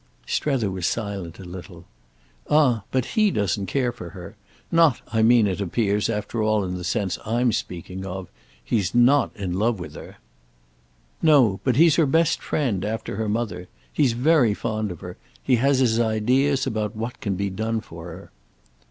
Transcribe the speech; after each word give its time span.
Strether 0.25 0.71
was 0.71 0.87
silent 0.87 1.37
a 1.37 1.43
little. 1.43 1.85
"Ah 2.49 2.81
but 2.91 3.05
he 3.13 3.29
doesn't 3.29 3.67
care 3.67 3.91
for 3.91 4.09
her—not, 4.09 4.99
I 5.13 5.21
mean, 5.21 5.45
it 5.45 5.61
appears, 5.61 6.09
after 6.09 6.41
all, 6.41 6.63
in 6.63 6.73
the 6.73 6.83
sense 6.83 7.19
I'm 7.23 7.51
speaking 7.51 8.03
of. 8.03 8.27
He's 8.65 8.95
not 8.95 9.29
in 9.35 9.53
love 9.59 9.79
with 9.79 9.93
her." 9.93 10.15
"No—but 11.21 11.75
he's 11.75 11.97
her 11.97 12.07
best 12.07 12.41
friend; 12.41 12.83
after 12.83 13.17
her 13.17 13.29
mother. 13.29 13.67
He's 13.93 14.13
very 14.13 14.55
fond 14.55 14.89
of 14.89 15.01
her. 15.01 15.17
He 15.43 15.57
has 15.57 15.77
his 15.77 15.99
ideas 15.99 16.65
about 16.65 16.95
what 16.95 17.21
can 17.21 17.35
be 17.35 17.51
done 17.51 17.79
for 17.79 18.05
her." 18.07 18.31